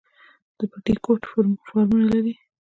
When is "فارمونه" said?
1.67-2.05